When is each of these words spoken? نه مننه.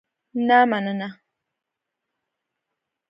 نه 0.47 0.59
مننه. 0.71 1.09